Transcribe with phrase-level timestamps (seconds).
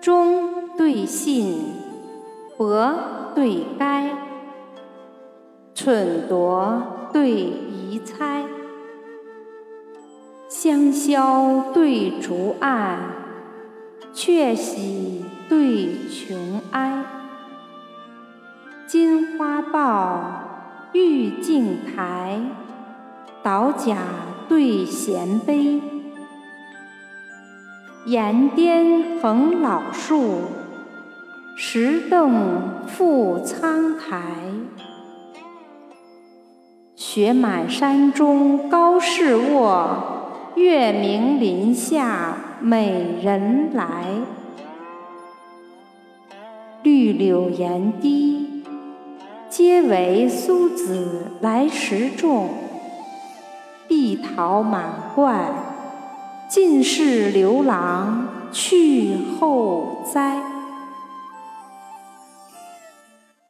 [0.00, 1.58] 忠对信，
[2.56, 2.94] 博
[3.34, 4.16] 对该，
[5.74, 6.82] 蠢夺
[7.12, 8.44] 对疑猜，
[10.48, 12.98] 香消对竹暗，
[14.14, 17.04] 却喜对琼哀。
[18.86, 20.22] 金花报，
[20.94, 22.40] 玉镜台，
[23.42, 23.98] 倒甲
[24.48, 25.99] 对衔杯。
[28.06, 30.38] 檐巅横老树，
[31.54, 34.22] 石凳覆苍苔。
[36.96, 44.06] 雪满山中高士卧，月明林下美人来。
[46.82, 48.64] 绿柳檐低，
[49.50, 52.48] 皆为苏子来时种。
[53.86, 55.69] 碧桃满冠。
[56.50, 60.59] 尽是刘郎去后栽。